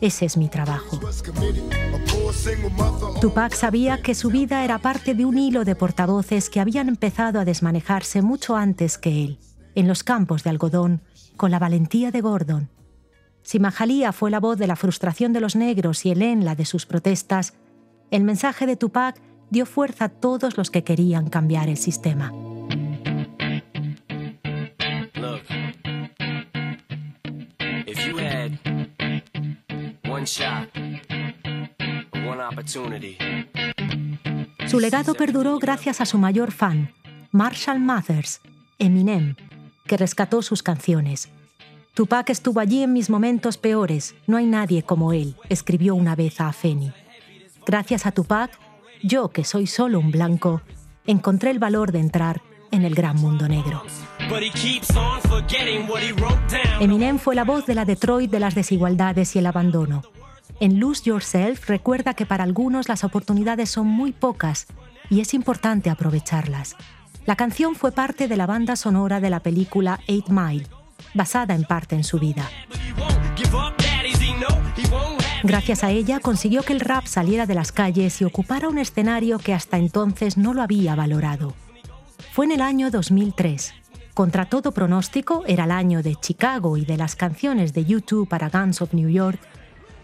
[0.00, 0.98] Ese es mi trabajo.
[3.20, 7.38] Tupac sabía que su vida era parte de un hilo de portavoces que habían empezado
[7.38, 9.38] a desmanejarse mucho antes que él,
[9.74, 11.02] en los campos de algodón,
[11.36, 12.68] con la valentía de Gordon.
[13.42, 16.64] Si Mahalia fue la voz de la frustración de los negros y Helen la de
[16.64, 17.54] sus protestas,
[18.10, 22.32] el mensaje de Tupac dio fuerza a todos los que querían cambiar el sistema.
[34.66, 36.92] Su legado perduró gracias a su mayor fan,
[37.30, 38.40] Marshall Mathers,
[38.78, 39.36] Eminem,
[39.86, 41.30] que rescató sus canciones.
[41.94, 46.40] Tupac estuvo allí en mis momentos peores, no hay nadie como él, escribió una vez
[46.40, 46.92] a Afeni.
[47.66, 48.58] Gracias a Tupac,
[49.02, 50.62] yo, que soy solo un blanco,
[51.06, 52.40] encontré el valor de entrar
[52.70, 53.82] en el gran mundo negro.
[56.80, 60.02] Eminem fue la voz de la Detroit de las desigualdades y el abandono.
[60.60, 64.66] En Lose Yourself recuerda que para algunos las oportunidades son muy pocas
[65.10, 66.76] y es importante aprovecharlas.
[67.24, 70.66] La canción fue parte de la banda sonora de la película Eight Mile,
[71.14, 72.48] basada en parte en su vida.
[75.44, 79.38] Gracias a ella consiguió que el rap saliera de las calles y ocupara un escenario
[79.38, 81.54] que hasta entonces no lo había valorado.
[82.32, 83.74] Fue en el año 2003.
[84.14, 88.50] Contra todo pronóstico, era el año de Chicago y de las canciones de YouTube para
[88.50, 89.38] Guns of New York.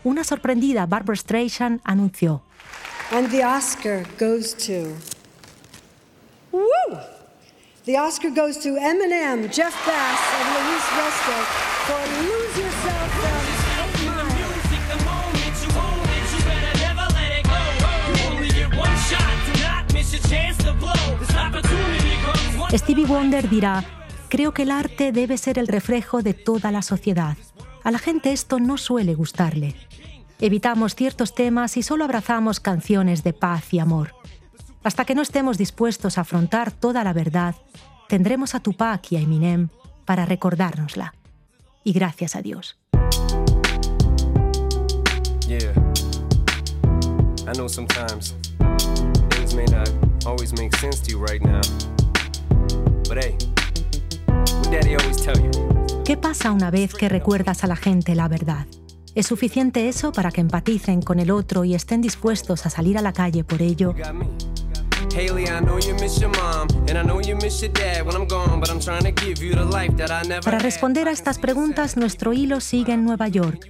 [0.04, 2.42] Una sorprendida Barbara Streisand anunció:
[3.12, 5.17] And the Oscar goes to.
[6.58, 6.98] Woo!
[7.84, 11.36] The Oscar goes to Eminem, Jeff Bass, and Luis Resto
[11.86, 13.58] for Lose Yourself from
[22.76, 23.82] Stevie Wonder dirá,
[24.28, 27.36] creo que el arte debe ser el reflejo de toda la sociedad.
[27.82, 29.74] A la gente esto no suele gustarle.
[30.38, 34.17] Evitamos ciertos temas y solo abrazamos canciones de paz y amor.
[34.82, 37.54] Hasta que no estemos dispuestos a afrontar toda la verdad,
[38.08, 39.68] tendremos a Tupac y a Eminem
[40.04, 41.14] para recordárnosla.
[41.84, 42.76] Y gracias a Dios.
[45.46, 45.72] Yeah.
[47.46, 48.34] I know sometimes
[49.30, 49.88] things may not
[50.26, 51.62] always make sense to you right now.
[53.08, 53.36] But hey,
[54.26, 55.50] what daddy always tell you.
[56.04, 58.66] ¿Qué pasa una vez que recuerdas a la gente la verdad?
[59.14, 63.02] ¿Es suficiente eso para que empaticen con el otro y estén dispuestos a salir a
[63.02, 63.94] la calle por ello?
[65.14, 68.14] Haley, I know you miss your mom, and I know you miss your dad when
[68.14, 71.08] I'm gone, but I'm trying to give you the life that I never Para responder
[71.08, 73.66] a estas preguntas, nuestro hilo sigue en Nueva York.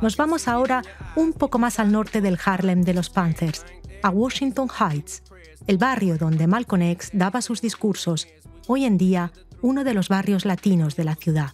[0.00, 0.82] Nos vamos ahora
[1.16, 3.64] un poco más al norte del Harlem de los Panthers,
[4.02, 5.22] a Washington Heights,
[5.66, 8.28] el barrio donde Malcolm X daba sus discursos,
[8.66, 11.52] hoy en día uno de los barrios latinos de la ciudad.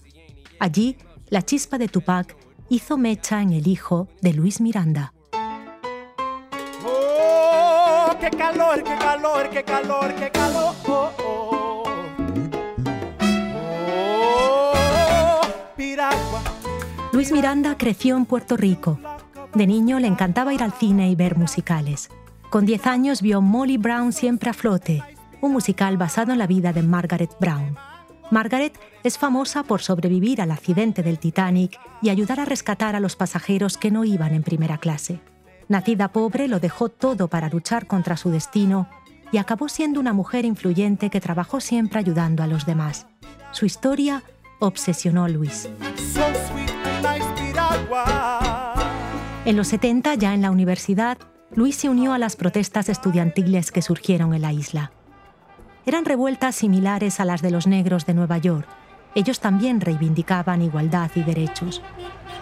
[0.59, 0.97] Allí,
[1.31, 2.37] la chispa de Tupac
[2.69, 5.14] hizo mecha en el hijo de Luis Miranda.
[8.25, 10.75] Qué calor, qué calor, qué calor, qué calor.
[10.87, 11.83] Oh, oh.
[13.97, 15.41] Oh.
[17.13, 18.99] Luis Miranda creció en Puerto Rico.
[19.55, 22.09] De niño le encantaba ir al cine y ver musicales.
[22.51, 25.03] Con 10 años vio Molly Brown siempre a flote,
[25.41, 27.77] un musical basado en la vida de Margaret Brown.
[28.31, 33.17] Margaret es famosa por sobrevivir al accidente del Titanic y ayudar a rescatar a los
[33.17, 35.21] pasajeros que no iban en primera clase.
[35.69, 38.89] Nacida pobre, lo dejó todo para luchar contra su destino
[39.33, 43.07] y acabó siendo una mujer influyente que trabajó siempre ayudando a los demás.
[43.53, 44.23] Su historia
[44.61, 45.69] obsesionó a Luis.
[49.45, 51.19] En los 70, ya en la universidad,
[51.55, 54.93] Luis se unió a las protestas estudiantiles que surgieron en la isla.
[55.87, 58.67] Eran revueltas similares a las de los negros de Nueva York.
[59.15, 61.83] Ellos también reivindicaban igualdad y derechos.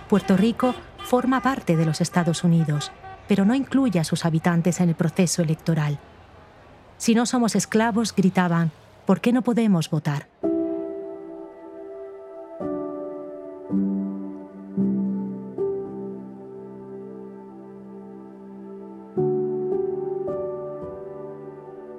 [0.09, 2.93] Puerto Rico forma parte de los Estados Unidos,
[3.33, 5.99] pero no incluye a sus habitantes en el proceso electoral.
[6.99, 8.73] Si no somos esclavos, gritaban,
[9.07, 10.29] ¿por qué no podemos votar?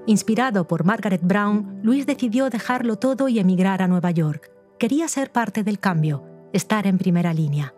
[0.05, 4.51] Inspirado por Margaret Brown, Luis decidió dejarlo todo y emigrar a Nueva York.
[4.77, 7.73] Quería ser parte del cambio, estar en primera línea.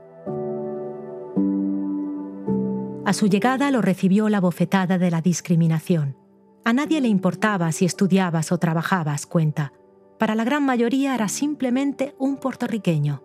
[3.05, 6.17] A su llegada lo recibió la bofetada de la discriminación.
[6.63, 9.73] A nadie le importaba si estudiabas o trabajabas, cuenta.
[10.17, 13.21] Para la gran mayoría era simplemente un puertorriqueño.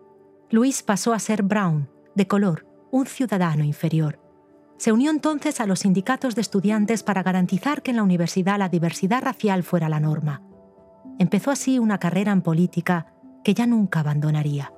[0.50, 4.20] Luis pasó a ser brown, de color, un ciudadano inferior.
[4.76, 8.68] Se unió entonces a los sindicatos de estudiantes para garantizar que en la universidad la
[8.68, 10.42] diversidad racial fuera la norma.
[11.18, 14.74] Empezó así una carrera en política que ya nunca abandonaría.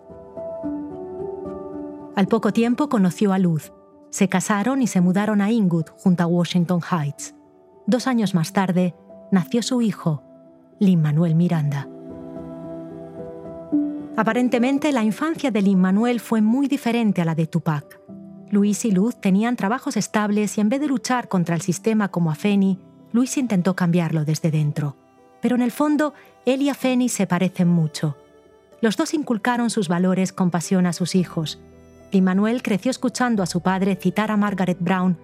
[2.15, 3.73] Al poco tiempo conoció a Luz.
[4.13, 7.35] Se casaron y se mudaron a Inwood, junto a Washington Heights.
[7.87, 8.95] Dos años más tarde,
[9.31, 10.23] nació su hijo,
[10.79, 11.89] Lin Manuel Miranda.
[14.15, 18.01] Aparentemente, la infancia de Lin Manuel fue muy diferente a la de Tupac.
[18.51, 22.31] Luis y Luz tenían trabajos estables y en vez de luchar contra el sistema como
[22.31, 22.79] Afeni,
[23.13, 24.95] Luis intentó cambiarlo desde dentro.
[25.41, 26.13] Pero en el fondo,
[26.45, 28.19] él y Afeni se parecen mucho.
[28.83, 31.63] Los dos inculcaron sus valores con pasión a sus hijos.
[32.13, 35.19] Lin Manuel creció escuchando a su padre citar a Margaret Brown: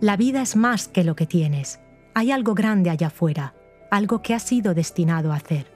[0.00, 1.80] La vida es más que lo que tienes.
[2.14, 3.54] Hay algo grande allá afuera,
[3.90, 5.66] algo que has sido destinado a hacer.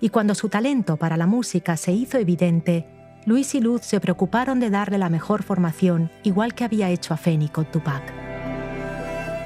[0.00, 2.86] Y cuando su talento para la música se hizo evidente,
[3.26, 7.18] Luis y Luz se preocuparon de darle la mejor formación, igual que había hecho a
[7.18, 8.02] Feni con Tupac.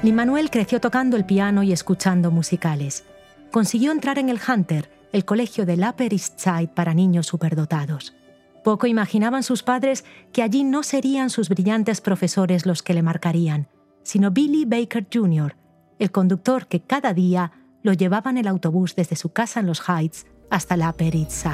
[0.01, 3.03] Lin Manuel creció tocando el piano y escuchando musicales.
[3.51, 8.15] Consiguió entrar en el Hunter, el colegio del Upper East Side para niños superdotados.
[8.63, 13.67] Poco imaginaban sus padres que allí no serían sus brillantes profesores los que le marcarían,
[14.03, 15.55] sino Billy Baker Jr.,
[15.97, 17.51] el conductor que cada día
[17.83, 21.47] lo llevaba en el autobús desde su casa en los Heights hasta la Upper East.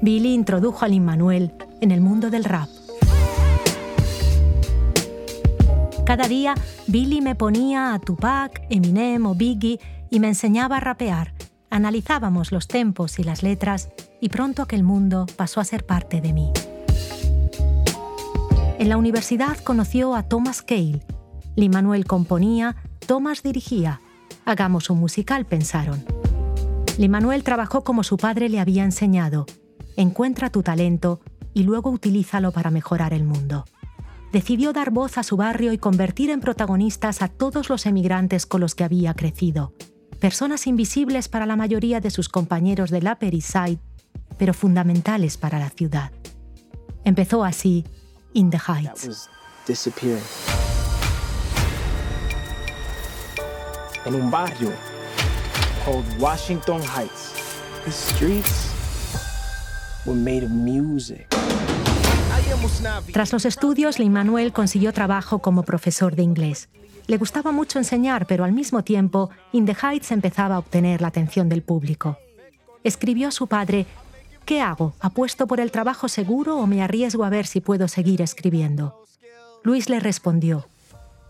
[0.00, 2.68] Billy introdujo a Lin Manuel en el mundo del rap.
[6.04, 6.54] Cada día,
[6.86, 11.35] Billy me ponía a Tupac, Eminem o Biggie y me enseñaba a rapear.
[11.76, 16.32] Analizábamos los tempos y las letras y pronto aquel mundo pasó a ser parte de
[16.32, 16.50] mí.
[18.78, 21.04] En la universidad conoció a Thomas Cale.
[21.54, 24.00] Lin Manuel componía, Thomas dirigía.
[24.46, 26.02] Hagamos un musical, pensaron.
[26.96, 29.44] Lin Manuel trabajó como su padre le había enseñado.
[29.98, 31.20] Encuentra tu talento
[31.52, 33.66] y luego utilízalo para mejorar el mundo.
[34.32, 38.62] Decidió dar voz a su barrio y convertir en protagonistas a todos los emigrantes con
[38.62, 39.74] los que había crecido.
[40.20, 43.78] Personas invisibles para la mayoría de sus compañeros del Upper East Side,
[44.38, 46.10] pero fundamentales para la ciudad.
[47.04, 47.84] Empezó así
[48.32, 49.28] in the Heights.
[54.06, 54.72] En un barrio
[55.84, 57.32] called Washington Heights.
[57.84, 58.72] The streets
[60.06, 61.26] were made of music.
[63.12, 66.68] Tras los estudios, Lin Manuel consiguió trabajo como profesor de inglés.
[67.06, 71.08] Le gustaba mucho enseñar, pero al mismo tiempo, In the Heights empezaba a obtener la
[71.08, 72.18] atención del público.
[72.82, 73.86] Escribió a su padre
[74.44, 74.94] ¿Qué hago?
[75.00, 79.04] ¿Apuesto por el trabajo seguro o me arriesgo a ver si puedo seguir escribiendo?
[79.64, 80.68] Luis le respondió,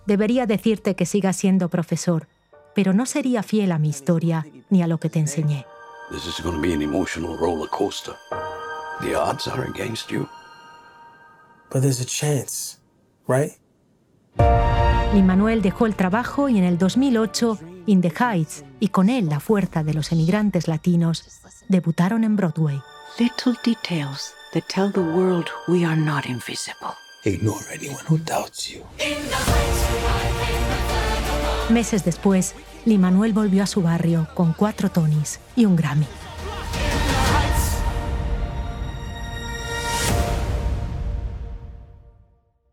[0.05, 2.29] debería decirte que sigas siendo profesor,
[2.75, 5.65] pero no sería fiel a mi historia ni a lo que te enseñé.
[6.11, 8.15] This is going to be an emotional roller coaster.
[9.01, 10.29] The odds are against you.
[11.73, 12.79] But there's a chance,
[13.27, 13.59] right?
[15.15, 19.29] Lin Manuel dejó el trabajo y en el 2008, In the Heights y con él
[19.29, 21.25] la fuerza de los emigrantes latinos
[21.69, 22.81] debutaron en Broadway.
[23.19, 26.95] Little details that tell the world we are not invisible.
[27.25, 28.83] Ignore anyone who doubts you.
[31.71, 32.55] Meses después,
[32.85, 36.07] Lin Manuel volvió a su barrio con cuatro Tonys y un Grammy.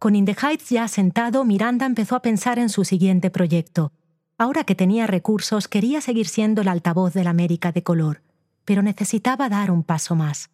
[0.04, 0.36] Con In the
[0.70, 3.94] ya asentado, Miranda empezó a pensar en su siguiente proyecto.
[4.38, 8.22] Ahora que tenía recursos, quería seguir siendo el altavoz de la América de color,
[8.66, 10.50] pero necesitaba dar un paso más.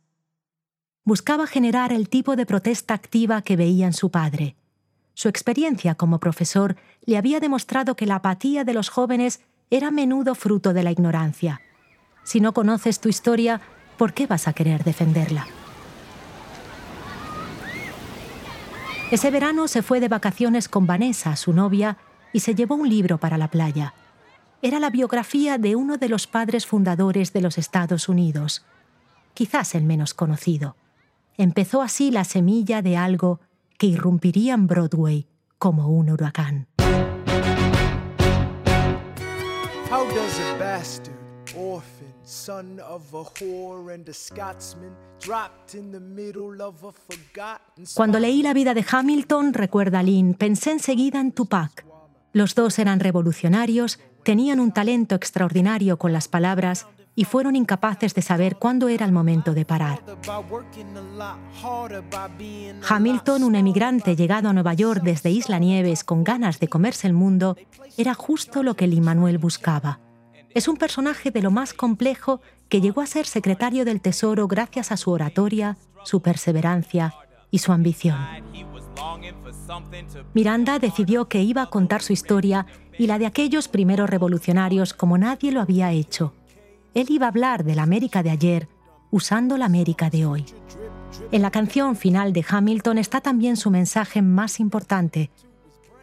[1.03, 4.55] buscaba generar el tipo de protesta activa que veía en su padre.
[5.15, 9.41] Su experiencia como profesor le había demostrado que la apatía de los jóvenes
[9.71, 11.59] era menudo fruto de la ignorancia.
[12.23, 13.61] Si no conoces tu historia,
[13.97, 15.47] ¿por qué vas a querer defenderla?
[19.11, 21.97] Ese verano se fue de vacaciones con Vanessa, su novia,
[22.31, 23.95] y se llevó un libro para la playa.
[24.61, 28.63] Era la biografía de uno de los padres fundadores de los Estados Unidos,
[29.33, 30.75] quizás el menos conocido.
[31.37, 33.39] Empezó así la semilla de algo
[33.79, 35.25] que irrumpiría en Broadway
[35.57, 36.67] como un huracán.
[39.89, 41.15] How does a bastard,
[47.95, 51.85] Cuando leí la vida de Hamilton, recuerda Lynn, pensé enseguida en Tupac.
[52.31, 58.21] Los dos eran revolucionarios, tenían un talento extraordinario con las palabras y fueron incapaces de
[58.21, 60.03] saber cuándo era el momento de parar.
[62.87, 67.13] Hamilton, un emigrante llegado a Nueva York desde Isla Nieves con ganas de comerse el
[67.13, 67.57] mundo,
[67.97, 69.99] era justo lo que Lin Manuel buscaba.
[70.53, 74.91] Es un personaje de lo más complejo que llegó a ser secretario del Tesoro gracias
[74.91, 77.13] a su oratoria, su perseverancia
[77.51, 78.17] y su ambición.
[80.33, 82.65] Miranda decidió que iba a contar su historia
[82.97, 86.33] y la de aquellos primeros revolucionarios como nadie lo había hecho.
[86.93, 88.67] Él iba a hablar de la América de ayer
[89.11, 90.45] usando la América de hoy.
[91.31, 95.31] En la canción final de Hamilton está también su mensaje más importante.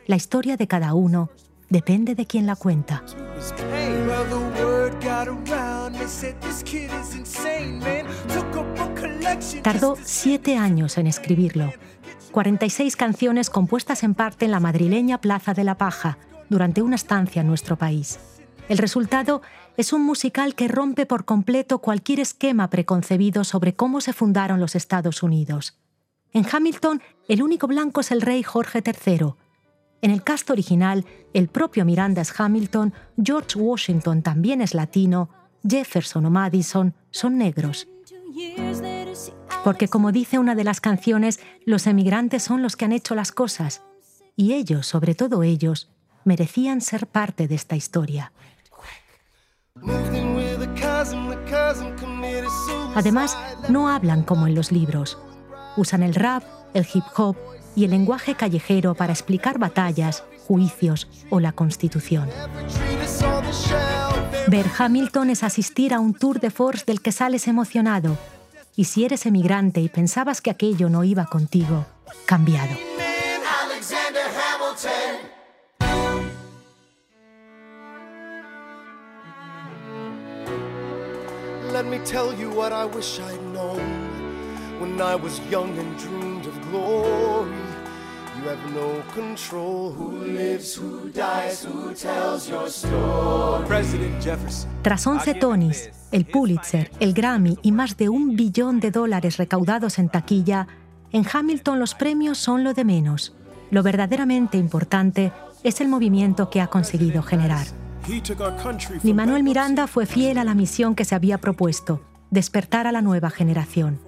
[0.07, 1.30] La historia de cada uno
[1.69, 3.03] depende de quien la cuenta.
[9.62, 11.73] Tardó siete años en escribirlo.
[12.33, 17.41] 46 canciones compuestas en parte en la madrileña Plaza de la Paja, durante una estancia
[17.41, 18.19] en nuestro país.
[18.69, 19.43] El resultado
[19.77, 24.75] es un musical que rompe por completo cualquier esquema preconcebido sobre cómo se fundaron los
[24.75, 25.79] Estados Unidos.
[26.33, 29.35] En Hamilton, el único blanco es el rey Jorge III.
[30.07, 31.04] En el cast original,
[31.34, 35.30] el propio Miranda es Hamilton, George Washington también es latino,
[35.68, 37.88] Jefferson o Madison son negros.
[39.64, 43.32] Porque como dice una de las canciones, los emigrantes son los que han hecho las
[43.32, 43.82] cosas,
[44.36, 45.90] y ellos, sobre todo ellos,
[46.22, 48.30] merecían ser parte de esta historia.
[52.94, 53.36] Además,
[53.68, 55.18] no hablan como en los libros.
[55.76, 56.44] Usan el rap,
[56.74, 57.36] el hip hop
[57.77, 62.29] y el lenguaje callejero para explicar batallas, juicios o la Constitución.
[64.49, 68.16] Ver Hamilton es asistir a un tour de force del que sales emocionado.
[68.74, 71.87] Y si eres emigrante y pensabas que aquello no iba contigo,
[72.27, 72.77] cambiado.
[86.77, 87.66] Dreamed.
[88.47, 89.92] You have no control.
[89.99, 93.66] Who lives, who dies, who tells your story?
[93.66, 94.70] President Jefferson.
[94.82, 99.99] Tras 11 Tonys, el Pulitzer, el Grammy y más de un billón de dólares recaudados
[99.99, 100.68] en taquilla,
[101.11, 103.34] en Hamilton los premios son lo de menos.
[103.72, 105.32] Lo verdaderamente importante
[105.64, 107.66] es el movimiento que ha conseguido generar.
[109.03, 113.03] Ni Manuel Miranda fue fiel a la misión que se había propuesto, despertar a la
[113.03, 114.05] nueva generación.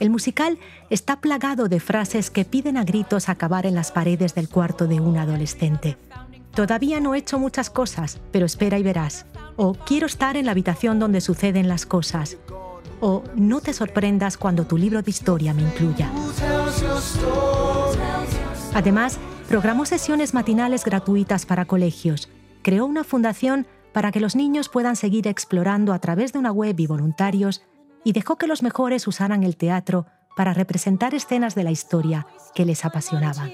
[0.00, 0.58] El musical
[0.90, 5.00] está plagado de frases que piden a gritos acabar en las paredes del cuarto de
[5.00, 5.96] un adolescente.
[6.52, 9.26] Todavía no he hecho muchas cosas, pero espera y verás.
[9.56, 12.36] O quiero estar en la habitación donde suceden las cosas.
[13.00, 16.10] O no te sorprendas cuando tu libro de historia me incluya.
[18.74, 19.18] Además,
[19.48, 22.28] programó sesiones matinales gratuitas para colegios.
[22.62, 26.78] Creó una fundación para que los niños puedan seguir explorando a través de una web
[26.78, 27.62] y voluntarios
[28.04, 32.64] y dejó que los mejores usaran el teatro para representar escenas de la historia que
[32.64, 33.52] les apasionaban.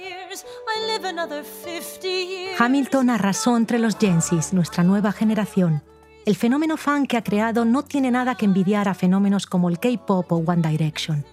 [2.59, 5.83] Hamilton arrasó entre los Gensis, nuestra nueva generación.
[6.27, 9.79] El fenómeno fan que ha creado no tiene nada que envidiar a fenómenos como el
[9.79, 11.25] K-pop o One Direction.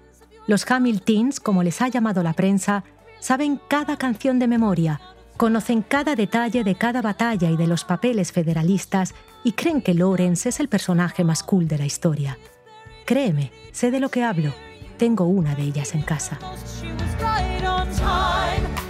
[0.48, 2.84] Los Hamiltons, como les ha llamado la prensa,
[3.20, 5.02] saben cada canción de memoria,
[5.36, 9.14] conocen cada detalle de cada batalla y de los papeles federalistas
[9.44, 12.38] y creen que Lawrence es el personaje más cool de la historia.
[13.08, 14.54] Créeme, sé de lo que hablo.
[14.98, 16.38] Tengo una de ellas en casa.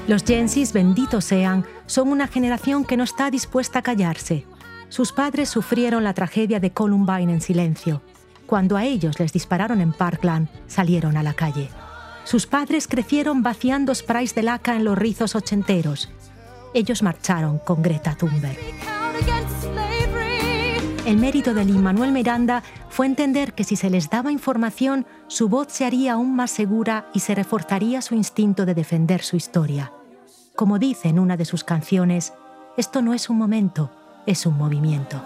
[0.08, 4.44] Los Gensis, benditos sean, son una generación que no está dispuesta a callarse.
[4.90, 8.02] Sus padres sufrieron la tragedia de Columbine en silencio.
[8.48, 11.70] Cuando a ellos les dispararon en Parkland, salieron a la calle.
[12.24, 16.10] Sus padres crecieron vaciando sprays de laca en los rizos ochenteros.
[16.74, 18.58] Ellos marcharon con Greta Thunberg.
[21.08, 25.48] El mérito de Lin Manuel Miranda fue entender que si se les daba información, su
[25.48, 29.94] voz se haría aún más segura y se reforzaría su instinto de defender su historia.
[30.54, 32.34] Como dice en una de sus canciones,
[32.76, 33.90] esto no es un momento,
[34.26, 35.22] es un movimiento.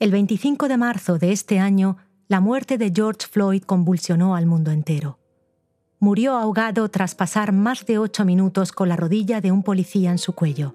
[0.00, 4.72] El 25 de marzo de este año, la muerte de George Floyd convulsionó al mundo
[4.72, 5.19] entero.
[6.02, 10.16] Murió ahogado tras pasar más de ocho minutos con la rodilla de un policía en
[10.16, 10.74] su cuello.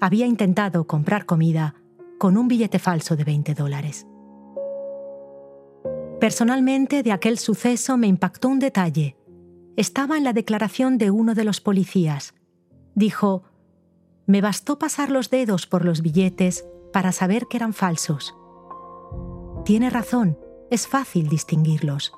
[0.00, 1.76] Había intentado comprar comida
[2.18, 4.08] con un billete falso de 20 dólares.
[6.18, 9.16] Personalmente, de aquel suceso me impactó un detalle.
[9.76, 12.34] Estaba en la declaración de uno de los policías.
[12.96, 13.44] Dijo,
[14.26, 18.34] me bastó pasar los dedos por los billetes para saber que eran falsos.
[19.64, 20.36] Tiene razón,
[20.72, 22.12] es fácil distinguirlos,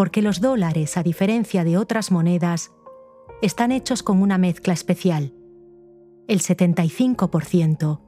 [0.00, 2.72] porque los dólares, a diferencia de otras monedas,
[3.42, 5.34] están hechos con una mezcla especial.
[6.26, 8.00] El 75%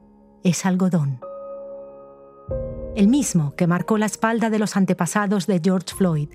[0.43, 1.19] es algodón.
[2.95, 6.29] El mismo que marcó la espalda de los antepasados de George Floyd.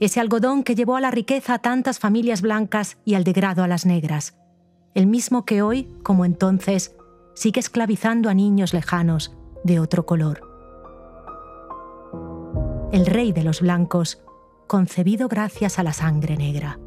[0.00, 3.68] Ese algodón que llevó a la riqueza a tantas familias blancas y al degrado a
[3.68, 4.36] las negras.
[4.92, 6.94] El mismo que hoy, como entonces,
[7.34, 10.54] sigue esclavizando a niños lejanos de otro color
[12.94, 14.22] el rey de los blancos,
[14.66, 16.78] concebido gracias a la sangre negra.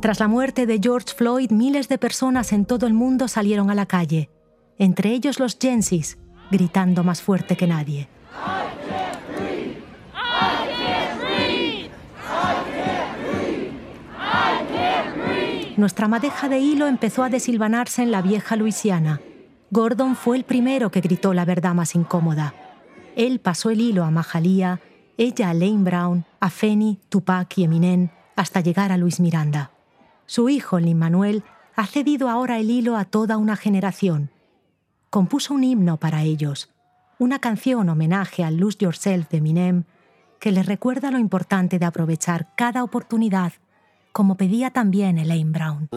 [0.00, 3.74] Tras la muerte de George Floyd, miles de personas en todo el mundo salieron a
[3.74, 4.30] la calle,
[4.78, 6.18] entre ellos los Gensis,
[6.50, 8.08] gritando más fuerte que nadie.
[15.76, 19.20] Nuestra madeja de hilo empezó a desilvanarse en la vieja Luisiana,
[19.70, 22.54] Gordon fue el primero que gritó la verdad más incómoda.
[23.16, 24.80] Él pasó el hilo a Mahalía,
[25.16, 29.70] ella a Lane Brown, a Feni, Tupac y Eminem, hasta llegar a Luis Miranda.
[30.26, 31.42] Su hijo, Lin Manuel,
[31.76, 34.30] ha cedido ahora el hilo a toda una generación.
[35.08, 36.70] Compuso un himno para ellos,
[37.18, 39.84] una canción homenaje al Lose Yourself de Eminem,
[40.38, 43.54] que les recuerda lo importante de aprovechar cada oportunidad,
[44.12, 45.88] como pedía también Elaine Brown.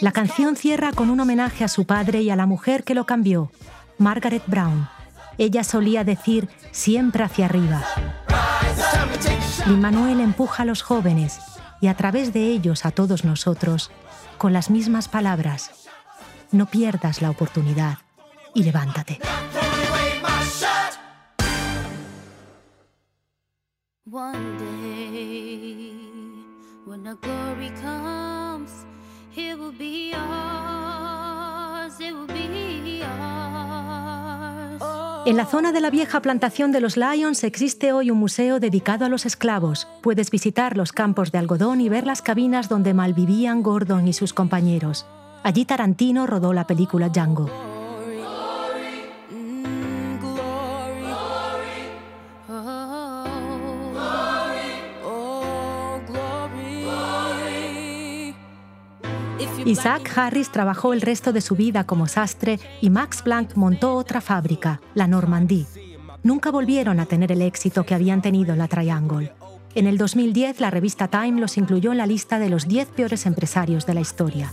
[0.00, 3.06] La canción cierra con un homenaje a su padre y a la mujer que lo
[3.06, 3.52] cambió,
[3.98, 4.88] Margaret Brown.
[5.38, 7.84] Ella solía decir siempre hacia arriba.
[9.66, 11.38] Y Manuel empuja a los jóvenes
[11.80, 13.92] y a través de ellos a todos nosotros
[14.38, 15.70] con las mismas palabras
[16.50, 18.03] no pierdas la oportunidad
[18.54, 19.18] y levántate.
[35.26, 39.06] En la zona de la vieja plantación de los Lions existe hoy un museo dedicado
[39.06, 39.88] a los esclavos.
[40.02, 44.34] Puedes visitar los campos de algodón y ver las cabinas donde malvivían Gordon y sus
[44.34, 45.06] compañeros.
[45.42, 47.73] Allí Tarantino rodó la película Django.
[59.66, 64.20] Isaac Harris trabajó el resto de su vida como sastre y Max Planck montó otra
[64.20, 65.66] fábrica, la Normandie.
[66.22, 69.32] Nunca volvieron a tener el éxito que habían tenido en la Triangle.
[69.74, 73.24] En el 2010, la revista Time los incluyó en la lista de los 10 peores
[73.26, 74.52] empresarios de la historia.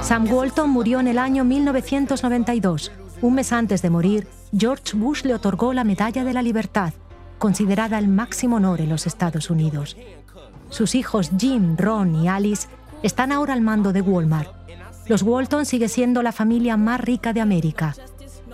[0.00, 2.92] Sam Walton murió en el año 1992.
[3.22, 6.92] Un mes antes de morir, George Bush le otorgó la Medalla de la Libertad,
[7.38, 9.96] considerada el máximo honor en los Estados Unidos.
[10.68, 12.68] Sus hijos Jim, Ron y Alice
[13.02, 14.62] están ahora al mando de Walmart
[15.06, 17.94] los Walton sigue siendo la familia más rica de América.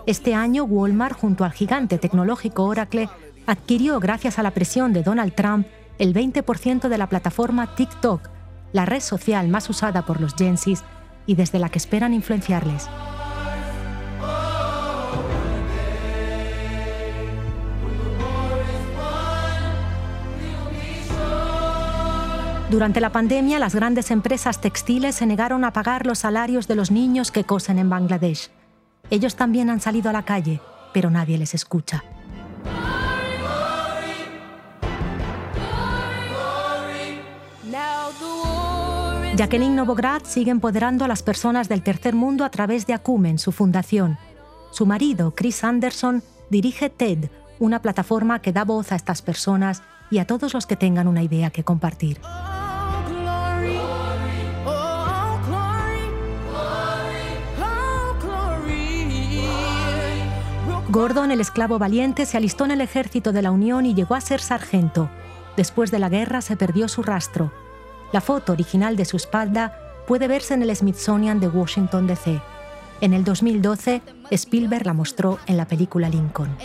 [0.07, 3.09] Este año, Walmart, junto al gigante tecnológico Oracle,
[3.47, 5.67] adquirió, gracias a la presión de Donald Trump,
[5.99, 8.29] el 20% de la plataforma TikTok,
[8.73, 10.85] la red social más usada por los Gensis
[11.27, 12.89] y desde la que esperan influenciarles.
[22.71, 26.91] Durante la pandemia, las grandes empresas textiles se negaron a pagar los salarios de los
[26.91, 28.51] niños que cosen en Bangladesh.
[29.09, 30.61] Ellos también han salido a la calle,
[30.93, 32.05] pero nadie les escucha.
[39.35, 43.51] Jacqueline Novograd sigue empoderando a las personas del tercer mundo a través de Acumen, su
[43.51, 44.19] fundación.
[44.73, 50.19] Su marido, Chris Anderson, dirige TED, una plataforma que da voz a estas personas y
[50.19, 52.21] a todos los que tengan una idea que compartir.
[60.91, 64.23] Gordon, el esclavo valiente, se alistó en el ejército de la Unión y llegó a
[64.23, 65.11] ser sargento.
[65.55, 67.53] Después de la guerra se perdió su rastro.
[68.11, 72.41] La foto original de su espalda puede verse en el Smithsonian de Washington, D.C.
[73.03, 76.57] En el 2012, Spielberg la mostró en la película Lincoln.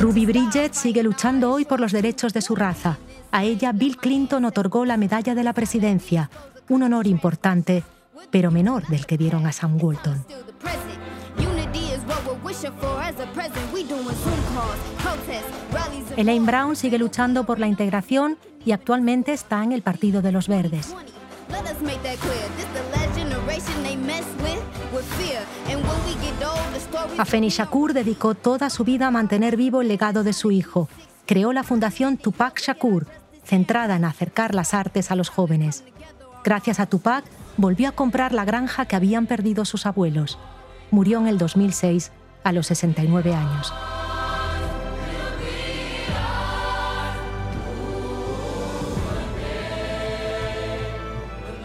[0.00, 2.96] Ruby Bridget sigue luchando hoy por los derechos de su raza.
[3.32, 6.30] A ella, Bill Clinton otorgó la Medalla de la Presidencia,
[6.70, 7.84] un honor importante
[8.30, 10.24] pero menor del que dieron a Sam Walton.
[16.16, 20.48] Elaine Brown sigue luchando por la integración y actualmente está en el Partido de los
[20.48, 20.94] Verdes.
[27.18, 30.88] Afeni Shakur dedicó toda su vida a mantener vivo el legado de su hijo.
[31.26, 33.06] Creó la fundación Tupac Shakur,
[33.44, 35.84] centrada en acercar las artes a los jóvenes.
[36.44, 37.24] Gracias a Tupac,
[37.58, 40.38] volvió a comprar la granja que habían perdido sus abuelos.
[40.90, 42.12] Murió en el 2006
[42.44, 43.74] a los 69 años.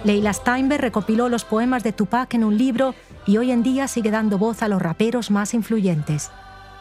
[0.03, 2.93] Leila Steinberg recopiló los poemas de Tupac en un libro
[3.25, 6.29] y hoy en día sigue dando voz a los raperos más influyentes.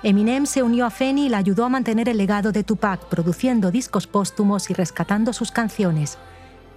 [0.02, 3.70] Eminem se unió a Feni y la ayudó a mantener el legado de Tupac, produciendo
[3.70, 6.18] discos póstumos y rescatando sus canciones.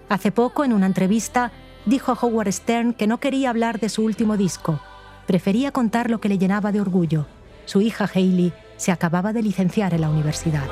[0.10, 1.52] Hace poco, en una entrevista,
[1.86, 4.80] dijo a Howard Stern que no quería hablar de su último disco.
[5.28, 7.26] Prefería contar lo que le llenaba de orgullo.
[7.66, 10.66] Su hija Hailey se acababa de licenciar en la universidad.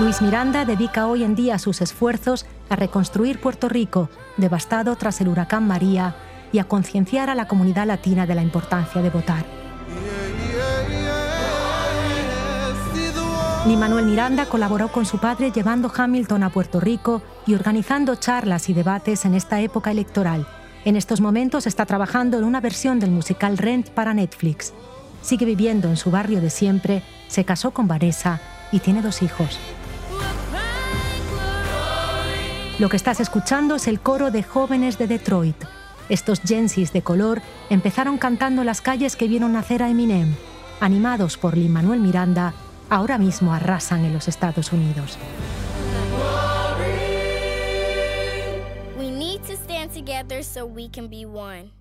[0.00, 5.28] Luis Miranda dedica hoy en día sus esfuerzos a reconstruir Puerto Rico, devastado tras el
[5.28, 6.16] huracán María,
[6.52, 9.44] y a concienciar a la comunidad latina de la importancia de votar.
[13.66, 18.68] Ni Manuel Miranda colaboró con su padre llevando Hamilton a Puerto Rico y organizando charlas
[18.68, 20.46] y debates en esta época electoral.
[20.84, 24.74] En estos momentos está trabajando en una versión del musical Rent para Netflix.
[25.22, 28.38] Sigue viviendo en su barrio de siempre, se casó con Vanessa
[28.70, 29.58] y tiene dos hijos.
[32.78, 35.56] Lo que estás escuchando es el coro de jóvenes de Detroit.
[36.10, 37.40] Estos gensis de color
[37.70, 40.34] empezaron cantando las calles que vieron nacer a Eminem.
[40.80, 42.52] Animados por Lin Manuel Miranda,
[42.90, 45.18] ahora mismo arrasan en los Estados Unidos.
[48.98, 51.72] We need to stand together so we can be one.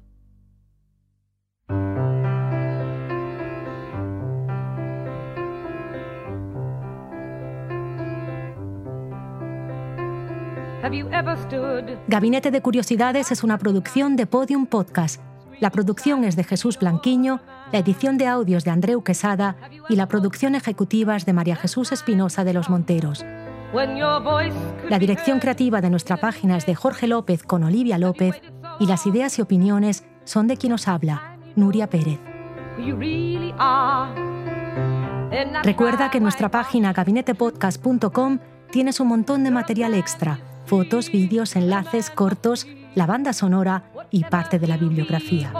[12.07, 15.21] Gabinete de Curiosidades es una producción de Podium Podcast.
[15.59, 17.39] La producción es de Jesús Blanquiño,
[17.71, 19.55] la edición de audios de Andreu Quesada
[19.89, 23.25] y la producción ejecutiva es de María Jesús Espinosa de los Monteros.
[24.89, 28.41] La dirección creativa de nuestra página es de Jorge López con Olivia López
[28.79, 32.19] y las ideas y opiniones son de quien nos habla, Nuria Pérez.
[35.63, 38.39] Recuerda que nuestra página gabinetepodcast.com
[38.71, 43.83] tienes un montón de material extra fotos, vídeos, enlaces, cortos, la banda sonora
[44.13, 45.51] y parte de la bibliografía.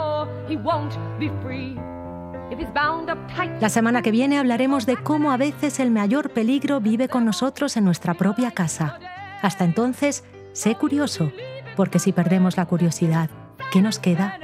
[3.60, 7.76] La semana que viene hablaremos de cómo a veces el mayor peligro vive con nosotros
[7.76, 9.00] en nuestra propia casa.
[9.42, 11.32] Hasta entonces, sé curioso,
[11.76, 13.28] porque si perdemos la curiosidad,
[13.72, 14.38] ¿qué nos queda?